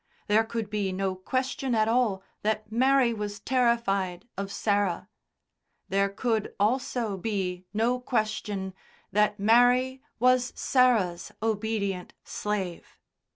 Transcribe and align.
There 0.25 0.43
could 0.43 0.71
be 0.71 0.91
no 0.91 1.13
question 1.15 1.75
at 1.75 1.87
all 1.87 2.23
that 2.41 2.71
Mary 2.71 3.13
was 3.13 3.39
terrified 3.39 4.27
of 4.35 4.51
Sarah; 4.51 5.09
there 5.89 6.09
could 6.09 6.55
also 6.59 7.17
be 7.17 7.65
no 7.71 7.99
question 7.99 8.73
that 9.11 9.39
Mary 9.39 10.01
was 10.19 10.53
Sarah's 10.55 11.31
obedient 11.43 12.15
slave. 12.23 12.97